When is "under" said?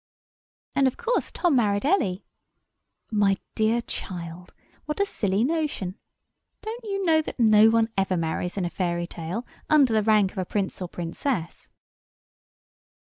9.69-9.93